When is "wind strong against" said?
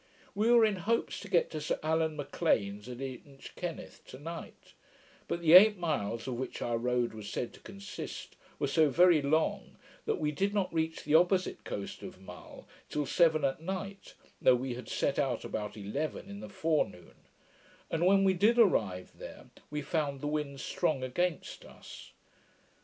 20.27-21.63